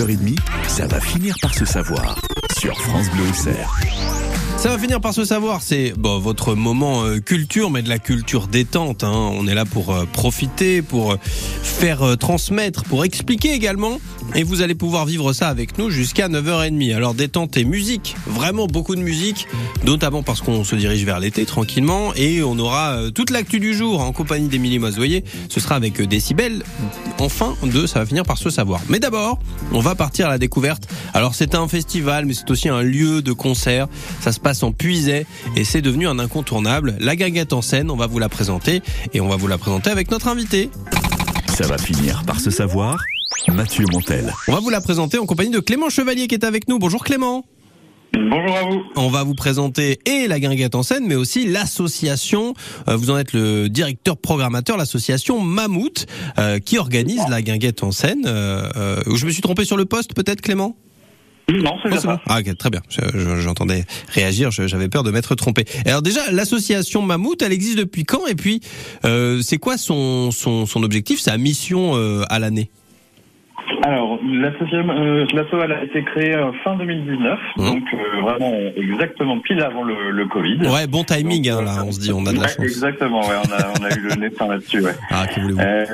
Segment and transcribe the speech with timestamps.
[0.00, 2.16] 9h30, ça va finir par se savoir
[2.58, 3.70] sur France Bleu Auxerre.
[4.60, 7.98] Ça va finir par se savoir, c'est bon, votre moment euh, culture, mais de la
[7.98, 9.04] culture détente.
[9.04, 9.30] Hein.
[9.32, 11.16] On est là pour euh, profiter, pour euh,
[11.62, 13.98] faire transmettre, pour expliquer également.
[14.34, 16.94] Et vous allez pouvoir vivre ça avec nous jusqu'à 9h30.
[16.94, 19.48] Alors détente et musique, vraiment beaucoup de musique,
[19.84, 22.12] notamment parce qu'on se dirige vers l'été tranquillement.
[22.14, 25.24] Et on aura toute l'actu du jour en compagnie d'Émilie Mazoyer.
[25.48, 26.64] Ce sera avec Décibel.
[27.18, 28.82] Enfin, de ça va finir par se savoir.
[28.90, 29.38] Mais d'abord,
[29.72, 30.86] on va partir à la découverte.
[31.14, 33.88] Alors c'est un festival, mais c'est aussi un lieu de concert.
[34.20, 36.96] Ça se passe en Puisay et c'est devenu un incontournable.
[37.00, 38.82] La Guinguette en scène, on va vous la présenter
[39.14, 40.70] et on va vous la présenter avec notre invité.
[41.48, 42.98] Ça va finir par se savoir.
[43.48, 44.32] Mathieu Montel.
[44.48, 46.78] On va vous la présenter en compagnie de Clément Chevalier qui est avec nous.
[46.78, 47.44] Bonjour Clément.
[48.12, 48.82] Bonjour à vous.
[48.96, 52.54] On va vous présenter et la Guinguette en scène, mais aussi l'association.
[52.88, 56.06] euh, vous en êtes le directeur programmateur, l'association Mammouth,
[56.38, 58.24] euh, qui organise la Guinguette en scène.
[58.26, 60.76] Euh, euh, je me suis trompé sur le poste, peut-être, Clément?
[61.52, 62.18] Non, c'est Oh, bon.
[62.26, 62.80] Ah, ok, très bien.
[62.88, 65.64] Je- je- J'entendais réagir, j'avais peur de m'être trompé.
[65.86, 68.26] Alors déjà, l'association Mammouth, elle existe depuis quand?
[68.26, 68.60] Et puis,
[69.04, 72.70] euh, c'est quoi son, son, son objectif, sa mission euh, à l'année?
[73.90, 77.64] Alors, l'association, euh, l'asso, elle a été créée euh, fin 2019, Mhm.
[77.66, 80.58] donc euh, vraiment exactement pile avant le, le Covid.
[80.68, 82.60] Ouais, bon timing, Donc, hein, euh, là, on se dit, on a de la chance.
[82.60, 84.80] Exactement, ouais, on, a, on a eu le nez fin là-dessus.
[84.80, 84.92] Ouais.
[85.10, 85.60] Ah, que voulez-vous?
[85.60, 85.84] Euh,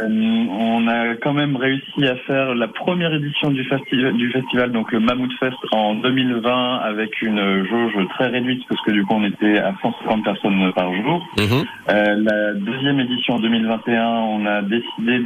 [0.51, 4.93] on a quand même réussi à faire la première édition du, festi- du festival, donc
[4.93, 9.25] le Mammouth Fest en 2020, avec une jauge très réduite, parce que du coup on
[9.25, 11.27] était à 150 personnes par jour.
[11.39, 11.65] Mhm.
[11.89, 15.21] Euh, la deuxième édition en 2021, on a décidé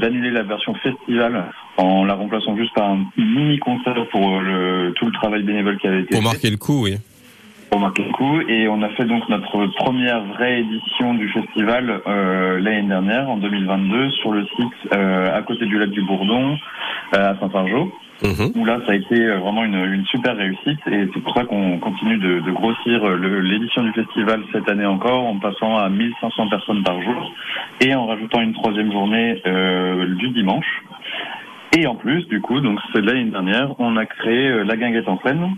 [0.00, 1.44] d'annuler la version festival
[1.78, 5.78] en la remplaçant juste par un mini concert pour euh, le, tout le travail bénévole
[5.78, 6.96] qui avait été Pour fait marquer le coup, oui.
[7.70, 8.40] pour marquer le coup.
[8.48, 13.36] Et on a fait donc notre première vraie édition du festival euh, l'année dernière, en
[13.36, 16.58] 2022, sur le site euh, à côté du lac du Bourdon,
[17.14, 18.50] euh, à Saint-Fargeau Mhm.
[18.56, 21.44] où là ça a été euh, vraiment une, une super réussite et c'est pour ça
[21.44, 25.88] qu'on continue de, de grossir euh, l'édition du festival cette année encore en passant à
[25.88, 27.32] 1500 personnes par jour
[27.80, 30.66] et en rajoutant une troisième journée euh, du dimanche.
[31.76, 35.08] Et en plus, du coup, donc c'est l'année dernière, on a créé euh, la Guinguette
[35.08, 35.54] en scène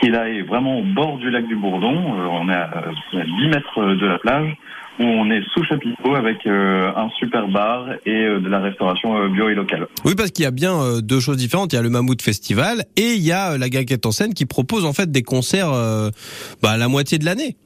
[0.00, 1.94] qui là est vraiment au bord du lac du Bourdon.
[1.94, 2.84] Euh, on est à,
[3.14, 4.54] euh, à 10 mètres de la plage
[4.98, 9.16] où on est sous chapiteau avec euh, un super bar et euh, de la restauration
[9.16, 9.86] euh, bio et locale.
[10.04, 11.72] Oui, parce qu'il y a bien euh, deux choses différentes.
[11.72, 14.32] Il y a le Mammouth Festival et il y a euh, la Guinguette en scène
[14.32, 16.10] qui propose en fait des concerts euh,
[16.62, 17.56] bah, la moitié de l'année.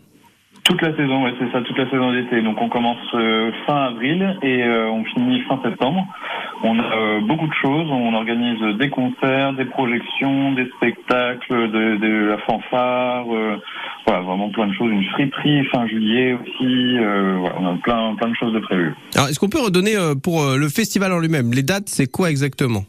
[0.64, 2.42] Toute la saison, ouais, c'est ça, toute la saison d'été.
[2.42, 6.06] Donc on commence euh, fin avril et euh, on finit fin septembre.
[6.62, 7.88] On a euh, beaucoup de choses.
[7.90, 13.24] On organise des concerts, des projections, des spectacles, de, de la fanfare.
[14.06, 14.90] voilà, vraiment plein de choses.
[14.90, 16.98] Une friperie fin juillet aussi.
[16.98, 18.94] voilà, on a plein, plein de choses de prévues.
[19.14, 22.84] Alors, est-ce qu'on peut redonner pour le festival en lui-même les dates C'est quoi exactement?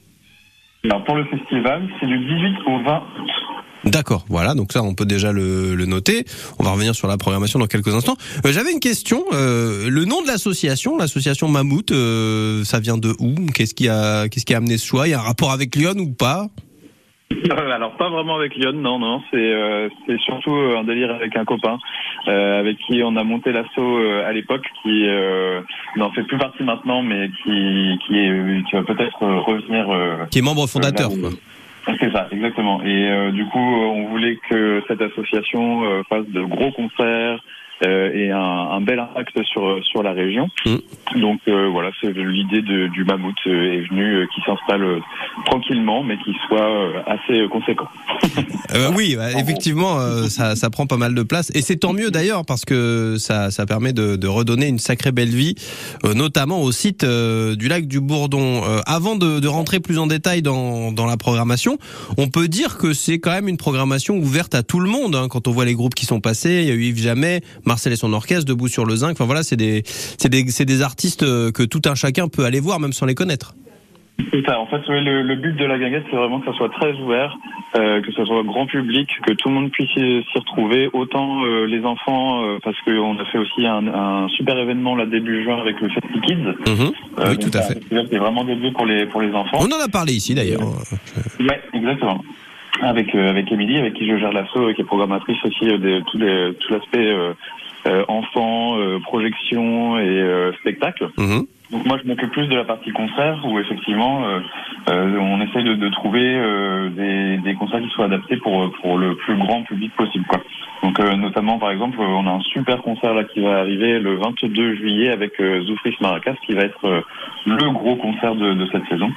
[0.83, 3.40] Alors pour le festival, c'est du 18 au 20 août.
[3.83, 6.23] D'accord, voilà, donc ça on peut déjà le, le noter.
[6.59, 8.15] On va revenir sur la programmation dans quelques instants.
[8.45, 9.23] Euh, J'avais une question.
[9.33, 13.33] euh, le nom de l'association, l'association Mammouth, euh, ça vient de où?
[13.55, 15.07] Qu'est-ce qui a qu'est-ce qui a amené ce choix?
[15.07, 16.45] Il y a un rapport avec Lyon ou pas?
[17.31, 19.21] Euh, Alors pas vraiment avec Lyon, non, non.
[19.31, 21.79] C'est euh, c'est surtout euh, un délire avec un copain
[22.27, 25.61] euh, avec qui on a monté l'asso euh, à l'époque, qui euh,
[25.95, 29.89] n'en fait plus partie maintenant, mais qui qui, est, qui va peut-être revenir.
[29.89, 31.09] euh, Qui est membre fondateur.
[31.09, 31.29] quoi.
[31.85, 32.83] C'est ça, exactement.
[32.83, 37.39] Et euh, du coup, euh, on voulait que cette association euh, fasse de gros concerts
[37.83, 40.49] euh, et un, un bel impact sur sur la région.
[41.15, 45.01] Donc euh, voilà, c'est l'idée du mammouth euh, est venue, qui s'installe
[45.45, 47.87] tranquillement, mais qui soit assez conséquent.
[48.95, 49.99] Oui, bah, effectivement,
[50.29, 51.51] ça, ça prend pas mal de place.
[51.55, 55.11] Et c'est tant mieux d'ailleurs, parce que ça, ça permet de, de redonner une sacrée
[55.11, 55.55] belle vie,
[56.15, 58.61] notamment au site du lac du Bourdon.
[58.85, 61.77] Avant de, de rentrer plus en détail dans, dans la programmation,
[62.17, 65.15] on peut dire que c'est quand même une programmation ouverte à tout le monde.
[65.15, 65.27] hein.
[65.29, 67.93] quand on voit les groupes qui sont passés, il y a eu Yves Jamais, Marcel
[67.93, 69.11] et son orchestre, Debout sur le Zinc.
[69.13, 72.43] Enfin voilà, c'est des, c'est des, c'est des artistes euh, que tout un chacun peut
[72.43, 73.53] aller voir, même sans les connaître.
[74.31, 74.59] C'est ça.
[74.59, 77.31] En fait, le, le but de la guinguette, c'est vraiment que ça soit très ouvert,
[77.77, 81.65] euh, que ça soit grand public, que tout le monde puisse s'y retrouver, autant euh,
[81.65, 85.57] les enfants, euh, parce qu'on a fait aussi un, un super événement là début juin
[85.59, 86.47] avec le Festi Kids.
[86.67, 86.91] Mhm.
[87.29, 87.79] Oui, tout à c'est fait.
[87.79, 89.59] festival qui est vraiment dédié pour les pour les enfants.
[89.61, 90.61] On en a parlé ici d'ailleurs.
[91.39, 92.21] Ouais, exactement.
[92.81, 96.17] Avec avec Émilie, avec qui je gère l'asso, euh, qui est programmatrice aussi de tout,
[96.73, 97.09] l'aspect
[98.07, 101.09] enfants, euh, projection et euh, spectacle.
[101.17, 101.45] Mhm.
[101.71, 104.39] Donc moi je m'occupe plus de la partie concert où effectivement euh,
[104.89, 108.97] euh, on essaye de, de trouver euh, des, des concerts qui soient adaptés pour pour
[108.97, 110.41] le plus grand public possible quoi.
[110.83, 113.99] Donc euh, notamment par exemple euh, on a un super concert là qui va arriver
[113.99, 117.01] le 22 juillet avec euh, Zoufris Maracas qui va être euh,
[117.45, 119.09] le gros concert de, de cette saison.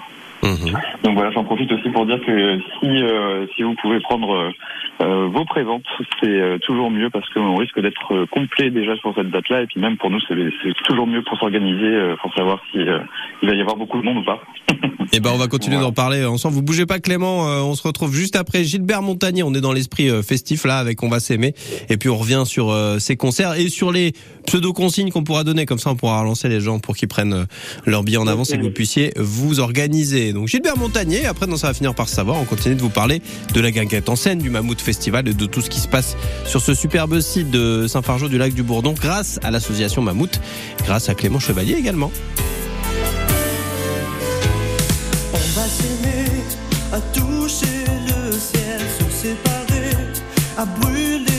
[0.44, 0.72] Mhm.
[1.02, 4.52] Donc voilà, j'en profite aussi pour dire que si euh, si vous pouvez prendre
[5.00, 5.82] euh, vos présentes,
[6.20, 9.66] c'est euh, toujours mieux parce qu'on risque d'être euh, complet déjà sur cette date-là et
[9.66, 12.98] puis même pour nous c'est c'est toujours mieux pour s'organiser, euh, pour savoir si euh,
[13.42, 14.40] il va y avoir beaucoup de monde ou pas.
[15.16, 15.90] Eh ben, on va continuer Voilà.
[15.90, 16.54] d'en parler ensemble.
[16.56, 17.46] Vous bougez pas, Clément.
[17.48, 19.44] euh, on se retrouve juste après Gilbert Montagnier.
[19.44, 21.54] On est dans l'esprit euh, festif là, avec On va s'aimer.
[21.88, 24.12] Et puis on revient sur euh, ces concerts et sur les
[24.44, 25.66] pseudo consignes qu'on pourra donner.
[25.66, 27.44] Comme ça, on pourra relancer les gens pour qu'ils prennent euh,
[27.86, 30.32] leur billet en avance et que vous puissiez vous organiser.
[30.34, 31.24] Donc Gilbert Montagnier.
[31.26, 32.36] Après, non, ça va finir par savoir.
[32.38, 33.22] On continue de vous parler
[33.54, 36.16] de la guinguette en scène, du Mammouth Festival et de tout ce qui se passe
[36.44, 40.40] sur ce superbe site de Saint-Fargeau du lac du Bourdon, grâce à l'association Mammouth,
[40.84, 42.10] grâce à Clément Chevalier également.
[45.32, 46.42] On va s'aimer,
[46.92, 48.80] à toucher le ciel,
[50.56, 51.33] à brûler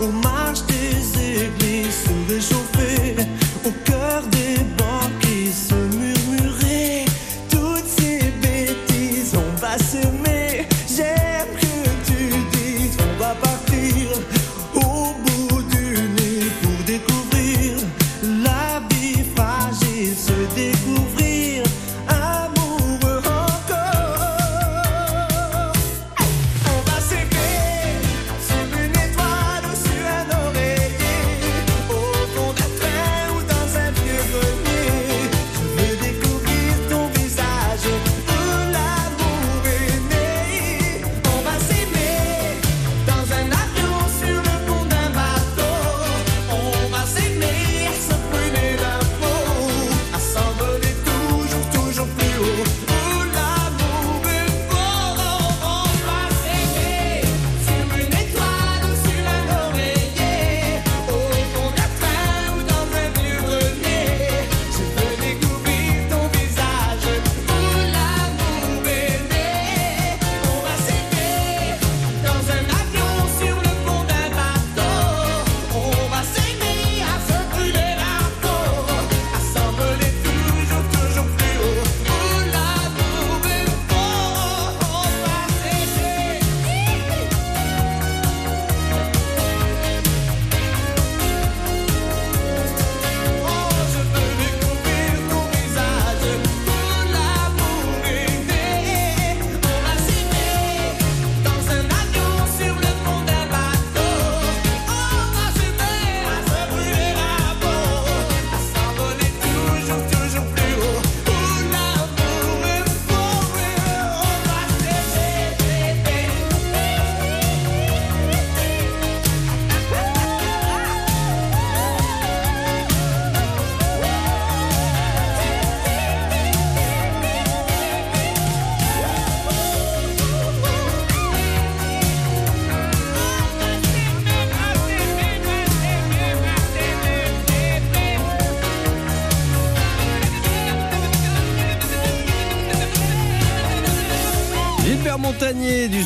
[0.00, 2.69] aux marches des églises, se réchauffer au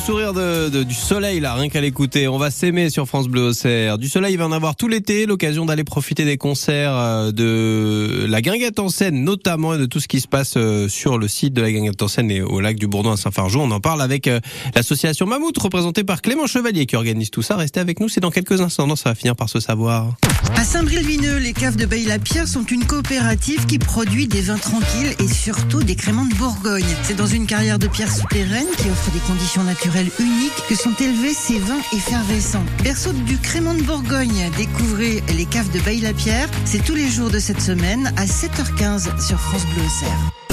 [0.05, 2.27] sourire de, de- du soleil, là, rien qu'à l'écouter.
[2.27, 3.97] On va s'aimer sur France Bleu Auxerre.
[3.97, 8.27] Du soleil, il va en avoir tout l'été, l'occasion d'aller profiter des concerts euh, de
[8.29, 11.27] la Guinguette en scène, notamment, et de tout ce qui se passe euh, sur le
[11.27, 13.61] site de la Guinguette en scène et au lac du Bourdon à Saint-Fargeau.
[13.61, 14.39] On en parle avec euh,
[14.75, 17.55] l'association Mammouth, représentée par Clément Chevalier, qui organise tout ça.
[17.55, 18.85] Restez avec nous, c'est dans quelques instants.
[18.85, 20.13] Non, ça va finir par se savoir.
[20.55, 25.27] À Saint-Bril-Vineux, les caves de Baille-la-Pierre sont une coopérative qui produit des vins tranquilles et
[25.27, 26.85] surtout des créments de Bourgogne.
[27.01, 30.93] C'est dans une carrière de pierre souterraine qui offre des conditions naturelles uniques que sont
[30.99, 32.65] élevés ces vins effervescents.
[32.83, 36.49] Berceau du crément de Bourgogne, découvrez les caves de Baille-la-Pierre.
[36.65, 40.44] C'est tous les jours de cette semaine à 7h15 sur France Bleu.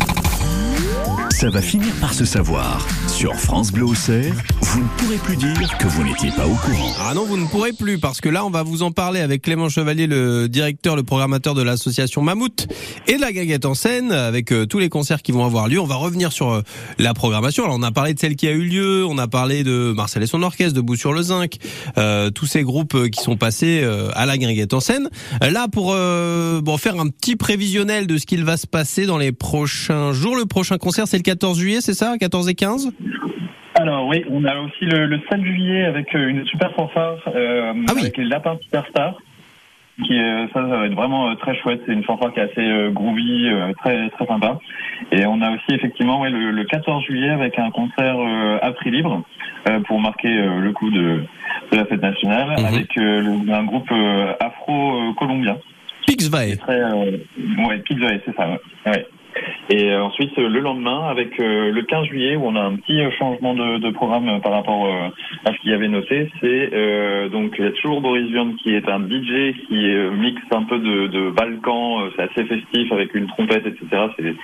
[1.43, 2.87] Ça va finir par se savoir.
[3.09, 3.83] Sur France Bleu
[4.73, 6.93] vous ne pourrez plus dire que vous n'étiez pas au courant.
[7.01, 9.43] Ah non, vous ne pourrez plus parce que là, on va vous en parler avec
[9.43, 12.69] Clément Chevalier, le directeur, le programmateur de l'association Mammouth
[13.07, 15.79] et de la Gaguette en scène, avec euh, tous les concerts qui vont avoir lieu.
[15.79, 16.63] On va revenir sur euh,
[16.99, 17.65] la programmation.
[17.65, 20.23] Alors, on a parlé de celle qui a eu lieu, on a parlé de Marcel
[20.23, 21.57] et son orchestre, de Bout sur le Zinc,
[21.99, 23.85] euh, tous ces groupes qui sont passés
[24.15, 25.11] à la Gaguette en scène.
[25.43, 25.95] Là, pour
[26.81, 30.37] faire un petit prévisionnel de ce qu'il va se passer dans les prochains jours.
[30.37, 32.93] Le prochain concert, c'est le 14 juillet, c'est ça 14 et 15
[33.75, 37.73] Alors oui, on a aussi le, le 7 juillet avec euh, une super fanfare euh,
[37.89, 38.03] Ah oui.
[38.03, 39.17] avec les Lapins Superstars.
[40.05, 41.81] Qui est, ça, ça va être vraiment euh, très chouette.
[41.87, 44.59] C'est une fanfare qui est assez euh, groovy, euh, très très sympa.
[45.13, 48.73] Et on a aussi effectivement ouais, le, le 14 juillet avec un concert euh, à
[48.73, 49.23] prix libre
[49.69, 51.23] euh, pour marquer euh, le coup de,
[51.73, 52.65] de la fête nationale Mhm.
[52.67, 55.57] avec euh, le- un groupe euh, afro-colombien.
[56.07, 56.57] Pixvae.
[56.59, 57.19] Très, euh,
[57.69, 58.49] ouais, Pizza, c'est ça.
[58.49, 58.59] Ouais.
[58.87, 59.07] Ouais.
[59.73, 63.01] Et euh, ensuite le lendemain, avec euh, le 15 juillet, où on a un petit
[63.01, 64.87] euh, changement de, de programme par rapport
[65.47, 68.53] à ce qu'il y avait noté, c'est euh, donc il y a toujours Boris Vian
[68.63, 69.77] qui est un DJ qui
[70.19, 74.09] mixe un peu de, de Balkan, c'est assez festif avec une trompette, etc.
[74.19, 74.35] C'est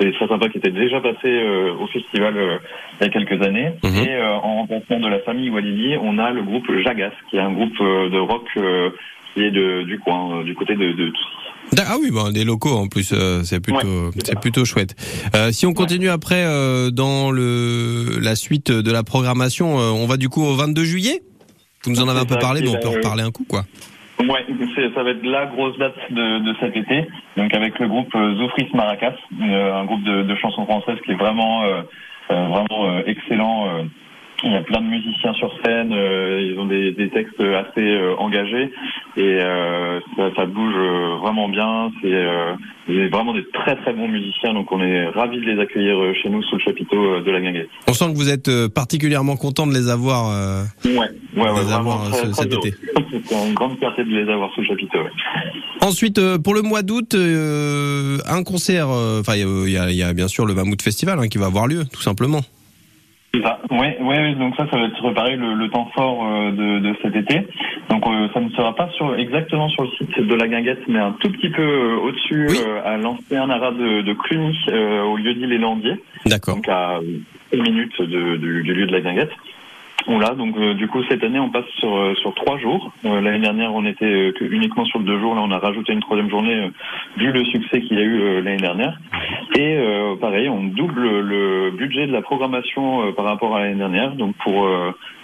[0.00, 2.58] c'est très sympa, qui était déjà passé euh, au festival euh,
[3.00, 3.72] il y a quelques années.
[3.82, 4.04] Mhm.
[4.06, 7.40] Et euh, en remplacement de la famille Walili, on a le groupe Jagas, qui est
[7.40, 8.90] un groupe de rock euh,
[9.34, 11.12] qui est de, du coin, euh, du côté de,
[11.78, 14.94] Ah oui, ben des locaux en plus, euh, c'est plutôt, Ouais, c'est plutôt chouette.
[15.34, 20.16] Euh, si on continue après euh, dans le la suite de la programmation, on va
[20.16, 21.22] du coup au 22 juillet?
[21.84, 23.62] Vous nous en avez un peu parlé, mais on peut euh, reparler un coup, quoi.
[24.18, 24.44] Ouais,
[24.94, 27.06] ça va être la grosse date de, de cet été.
[27.36, 31.62] Donc avec le groupe Zofris Maracas, un groupe de, de chansons françaises qui est vraiment
[32.28, 33.84] vraiment excellent.
[34.44, 37.80] Il y a plein de musiciens sur scène, euh, ils ont des, des textes assez
[37.80, 38.70] euh, engagés
[39.16, 41.90] et euh, ça, ça bouge euh, vraiment bien.
[42.00, 42.54] C'est euh,
[43.10, 46.28] vraiment des très très bons musiciens, donc on est ravis de les accueillir euh, chez
[46.30, 47.68] nous sous le chapiteau de la Guinguette.
[47.88, 50.28] On sent que vous êtes particulièrement content de les avoir.
[50.84, 52.74] Ouais, ouais, Les ouais, vraiment avoir, très, ce- très cet été.
[53.26, 54.98] C'est une grande fierté de les avoir sous le chapiteau.
[54.98, 55.10] ouais.
[55.80, 58.88] Ensuite, pour le mois d'août, euh, un concert.
[58.88, 61.66] Enfin, il y y, y a bien sûr le Mammouth Festival hein, qui va avoir
[61.66, 62.40] lieu, tout simplement.
[63.34, 63.60] Ça.
[63.70, 66.78] Ouais, ouais, ouais, donc ça, ça va être pareil le, le temps fort euh, de,
[66.80, 67.46] de cet été.
[67.90, 70.98] Donc euh, ça ne sera pas sur exactement sur le site de la Guinguette, mais
[70.98, 72.56] un tout petit peu euh, au-dessus, Oui.
[72.66, 76.56] euh, à l'ancien arabe de, de Cluny, euh, au lieu dit les Landiers, D'accord.
[76.56, 77.00] donc à
[77.54, 79.30] 1 minute de- du lieu de la Guinguette.
[80.08, 82.90] Voilà, donc euh, du coup cette année on passe sur euh, sur trois jours.
[83.04, 85.34] Euh, L'année dernière on était euh, que uniquement sur deux jours.
[85.34, 86.70] Là on a rajouté une troisième journée euh,
[87.18, 88.98] vu le succès qu'il y a eu l'année dernière.
[89.58, 89.76] Et
[90.20, 94.12] pareil on double le budget de la programmation par rapport à l'année dernière.
[94.12, 94.68] Donc pour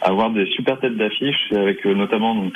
[0.03, 2.53] avoir des super têtes d'affiche avec notamment donc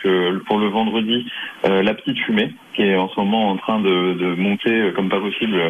[0.47, 1.27] pour le vendredi
[1.65, 5.09] la petite fumée qui est en ce moment en train de, de monter euh, comme
[5.09, 5.61] pas possible.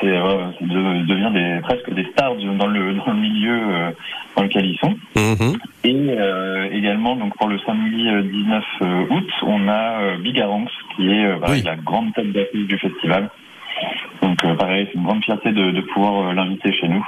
[0.00, 3.90] C'est euh, de- devient des presque des stars dans le dans le milieu euh,
[4.36, 4.96] dans lequel ils sont.
[5.16, 5.56] Mhm.
[5.84, 10.70] Et euh, également, donc pour le samedi euh, 19 euh, août, on a euh, Bigaranx
[10.96, 11.62] qui est Oui.
[11.64, 13.30] la grande tête d'affiche du festival.
[14.22, 17.06] Donc euh, pareil, c'est une grande fierté de, de pouvoir euh, l'inviter chez nous.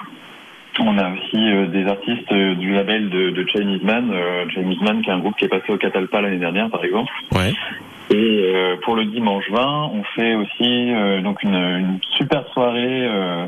[0.80, 4.11] On a aussi euh, des artistes du label de, de Chinese Man,
[4.54, 7.12] Chinese Man qui est un groupe qui est passé au Catalpa l'année dernière par exemple.
[7.32, 7.52] Ouais.
[8.11, 13.06] Et euh, pour le dimanche 20, on fait aussi euh, donc une, une super soirée
[13.09, 13.47] euh,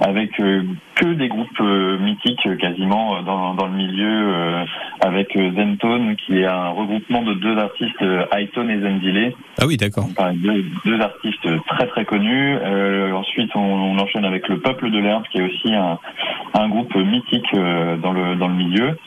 [0.00, 0.62] avec euh,
[0.96, 4.64] que des groupes euh, mythiques euh, quasiment dans, dans le milieu, euh,
[5.00, 10.06] avec Zentone qui est un regroupement de deux artistes, Highton et Zendile, Ah oui, d'accord.
[10.10, 12.56] enfin, deux, deux artistes très très connus.
[12.62, 15.98] Euh, ensuite, on, on enchaîne avec le Peuple de l'herbe qui est aussi un,
[16.54, 18.98] un groupe mythique euh, dans le dans le milieu.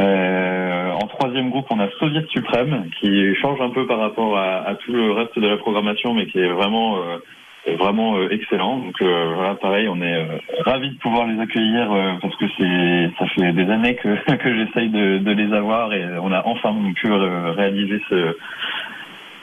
[0.00, 4.68] Euh, en troisième groupe, on a Soviet Suprême qui change un peu par rapport à,
[4.68, 8.78] à tout le reste de la programmation, mais qui est vraiment euh, vraiment euh, excellent.
[8.78, 10.26] Donc voilà, pareil, on est
[10.64, 11.88] ravis de pouvoir les accueillir
[12.20, 16.04] parce que c'est ça fait des années que que j'essaye de, de les avoir et
[16.20, 18.34] on a enfin pu réaliser ce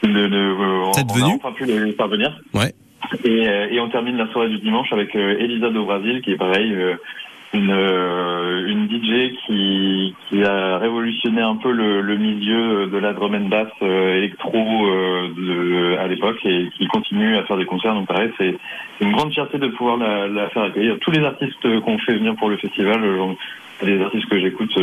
[0.05, 2.37] euh, Cette on a enfin pu les faire venir.
[2.53, 2.73] Ouais.
[3.23, 6.73] Et, et on termine la soirée du dimanche avec Elisa do Brasil, qui est pareil,
[7.53, 13.13] une, euh, une DJ qui, qui a révolutionné un peu le, le milieu de la
[13.13, 17.65] drum and bass euh, électro euh, de- à l'époque et qui continue à faire des
[17.65, 17.93] concerts.
[17.93, 18.55] Donc pareil, c'est
[19.01, 20.97] une grande fierté de pouvoir la, la faire accueillir.
[20.99, 22.99] Tous les artistes qu'on fait venir pour le festival,
[23.83, 24.77] des artistes que j'écoute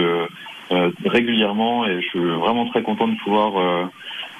[1.04, 3.52] régulièrement et je suis vraiment très content de pouvoir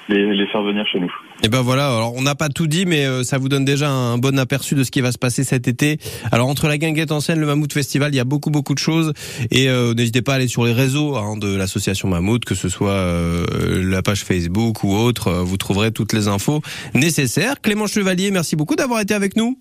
[0.09, 1.13] les, les faire venir chez nous.
[1.43, 3.89] Et ben voilà, alors on n'a pas tout dit, mais euh, ça vous donne déjà
[3.89, 5.97] un bon aperçu de ce qui va se passer cet été.
[6.31, 8.79] Alors entre la Guinguette en scène, le Mammouth Festival, il y a beaucoup beaucoup de
[8.79, 9.13] choses.
[9.49, 12.69] Et euh, n'hésitez pas à aller sur les réseaux hein, de l'association Mammouth, que ce
[12.69, 16.61] soit euh, la page Facebook ou autre, euh, vous trouverez toutes les infos
[16.93, 17.59] nécessaires.
[17.61, 19.57] Clément Chevalier, merci beaucoup d'avoir été avec nous.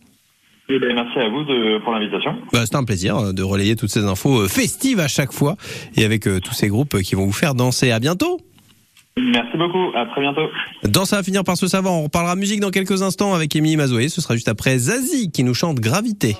[0.72, 2.36] Eh bien, merci à vous de, pour l'invitation.
[2.52, 5.56] Bah, c'est un plaisir euh, de relayer toutes ces infos festives à chaque fois
[5.96, 7.90] et avec euh, tous ces groupes qui vont vous faire danser.
[7.90, 8.38] À bientôt.
[9.32, 9.96] Merci beaucoup.
[9.96, 10.48] À très bientôt.
[10.84, 13.76] Dans ça va finir par se savoir, on reparlera musique dans quelques instants avec Émilie
[13.76, 14.08] Mazoé.
[14.08, 16.36] Ce sera juste après Zazie qui nous chante Gravité.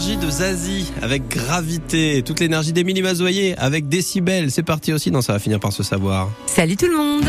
[0.00, 4.50] L'énergie de Zazie avec Gravité, toute l'énergie d'Émilie Mazoyer avec Décibel.
[4.50, 6.30] C'est parti aussi, non, ça va finir par se savoir.
[6.46, 7.26] Salut tout le monde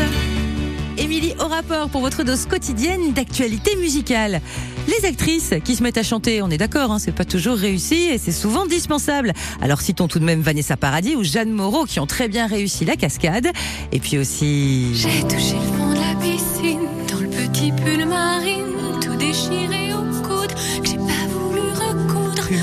[0.96, 4.40] Émilie au rapport pour votre dose quotidienne d'actualité musicale.
[4.88, 8.04] Les actrices qui se mettent à chanter, on est d'accord, hein, c'est pas toujours réussi
[8.10, 9.32] et c'est souvent dispensable.
[9.60, 12.86] Alors citons tout de même Vanessa Paradis ou Jeanne Moreau qui ont très bien réussi
[12.86, 13.48] la cascade.
[13.90, 14.94] Et puis aussi...
[14.94, 19.91] J'ai touché le fond de la piscine, dans le petit pull marine, tout déchiré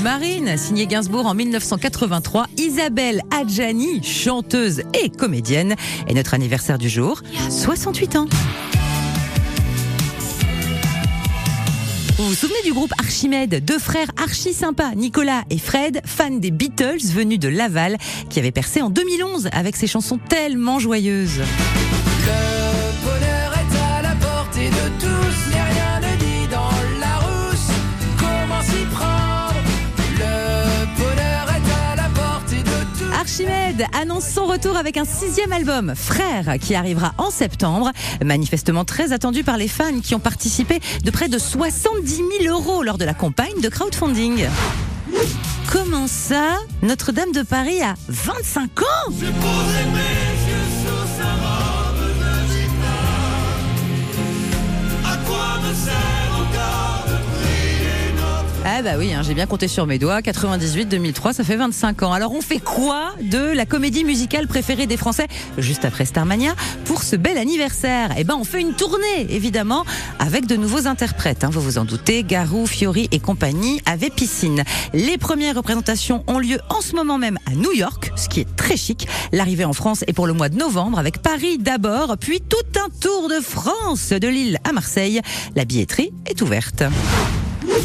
[0.02, 5.74] Marine, signée Gainsbourg en 1983, Isabelle Adjani, chanteuse et comédienne,
[6.08, 8.26] est notre anniversaire du jour, 68 ans.
[12.16, 13.62] Vous vous souvenez du groupe Archimède?
[13.62, 17.98] Deux frères archi sympas, Nicolas et Fred, fans des Beatles venus de Laval,
[18.30, 21.42] qui avaient percé en 2011 avec ses chansons tellement joyeuses.
[33.98, 37.90] Annonce son retour avec un sixième album, Frères, qui arrivera en septembre.
[38.24, 42.82] Manifestement très attendu par les fans qui ont participé de près de 70 000 euros
[42.82, 44.46] lors de la campagne de crowdfunding.
[45.70, 49.10] Comment ça Notre-Dame de Paris a 25 ans?
[58.62, 60.20] Ah bah oui, hein, j'ai bien compté sur mes doigts.
[60.20, 62.12] 98, 2003, ça fait 25 ans.
[62.12, 67.02] Alors on fait quoi de la comédie musicale préférée des Français juste après Starmania pour
[67.02, 68.10] ce bel anniversaire?
[68.18, 69.84] Eh ben on fait une tournée évidemment
[70.18, 71.42] avec de nouveaux interprètes.
[71.42, 74.62] hein, vous vous en doutez, Garou, Fiori et compagnie avaient piscine.
[74.92, 78.56] Les premières représentations ont lieu en ce moment même à New York, ce qui est
[78.56, 79.08] très très chic.
[79.32, 82.88] L'arrivée en France est pour le mois de novembre avec Paris d'abord, puis tout un
[83.00, 85.20] tour de France de Lille à Marseille.
[85.56, 86.84] La billetterie est ouverte.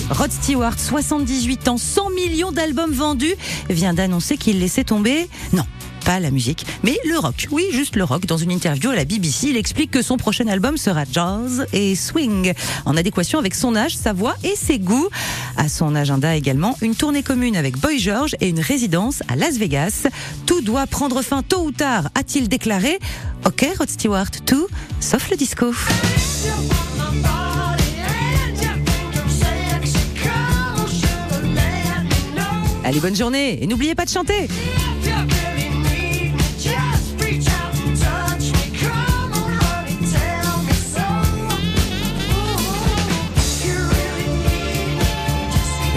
[0.10, 3.36] Rod Stewart, 78 ans, 100 millions d'albums vendus,
[3.70, 5.28] vient d'annoncer qu'il laissait tomber.
[5.54, 5.66] Non.
[6.06, 7.48] Pas la musique, mais le rock.
[7.50, 8.28] Oui, juste le rock.
[8.28, 11.96] Dans une interview à la BBC, il explique que son prochain album sera jazz et
[11.96, 12.54] swing,
[12.86, 15.10] en adéquation avec son âge, sa voix et ses goûts.
[15.58, 19.58] À son agenda également, une tournée commune avec Boy George et une résidence à Las
[19.58, 20.06] Vegas.
[20.46, 23.00] Tout doit prendre fin tôt ou tard, a-t-il déclaré.
[23.44, 24.68] Ok, Rod Stewart, tout,
[25.00, 25.74] sauf le disco.
[32.86, 34.48] Allez, bonne journée et n'oubliez pas de chanter.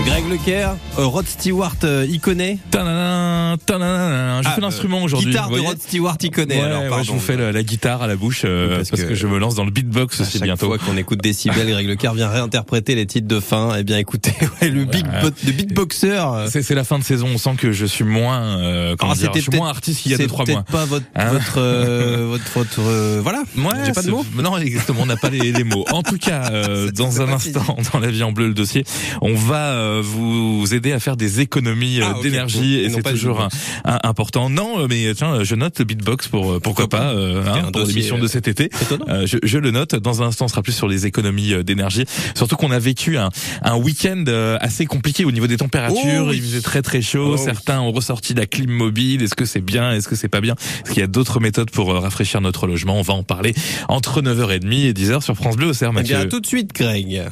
[0.08, 4.42] Greg Lecaire, euh, Rod Stewart, euh, il connaît Tadadam, tadadam.
[4.42, 5.30] Je Ah, fais l'instrument aujourd'hui.
[5.30, 6.60] Guitare de Rod Stewart, il connaît.
[6.62, 9.54] Alors, je vous fais la, guitare à la bouche euh, Parce que- je me lance
[9.54, 10.66] dans le beatbox aussi chaque bientôt.
[10.66, 13.74] fois qu'on écoute Décibel, Greg Leclerc vient réinterpréter les titres de fin.
[13.78, 16.10] Eh bien, écoutez, ouais, le, beatboxer.
[16.12, 19.12] euh, C'est c'est la fin de saison, on sent que je suis moins, euh, Ah,
[19.14, 20.44] je suis moins artiste qu'il y a c'est 2-3 mois.
[20.62, 22.38] peut-être pas votre, Hein votre, euh,
[22.78, 23.42] euh, voilà.
[23.58, 24.24] Ouais, J'ai pas de c'est- mots.
[24.42, 25.84] Non, exactement, on n'a pas les, les mots.
[25.90, 28.54] En tout cas, euh, C'est- dans c'est un instant, dans la vie en bleu, le
[28.54, 28.84] dossier,
[29.20, 33.02] on va euh, vous aider à faire des économies euh, Ah, d'énergie Et et c'est
[33.02, 33.80] toujours un- beatbox.
[33.84, 34.50] un- important.
[34.50, 37.70] Non, euh, mais tiens, je note le beatbox pour euh, pourquoi, pas, euh, hein, un
[37.72, 38.70] pour l'émission de euh, cet été.
[39.08, 39.94] Euh, je, je le note.
[39.94, 42.04] Dans un instant, on sera plus sur les économies euh, d'énergie.
[42.34, 43.30] Surtout qu'on a vécu un,
[43.62, 45.98] un week-end euh, assez compliqué au niveau des températures.
[46.24, 46.37] Oh oui.
[46.37, 47.30] Il faisait très très chaud.
[47.32, 47.44] Oh oui.
[47.44, 49.22] Certains ont ressorti la clim mobile.
[49.22, 49.92] Est-ce que c'est bien?
[49.92, 50.54] Est-ce que c'est pas bien?
[50.84, 52.98] Est-ce qu'il y a d'autres méthodes pour euh, rafraîchir notre logement?
[52.98, 53.54] On va en parler
[53.88, 56.16] entre 9h30 et 10h sur France Bleu au Cerf, Eh bien, Mathieu.
[56.16, 57.22] à tout de suite, Greg.